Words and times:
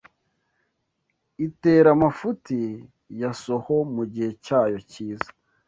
itera 1.47 1.87
amafuti 1.95 2.57
ya 3.19 3.31
Soho 3.41 3.75
mugihe 3.95 4.29
cyayo 4.45 4.77
cyiza 4.91 5.29